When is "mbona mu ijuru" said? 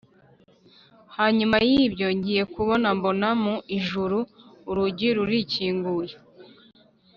2.97-4.19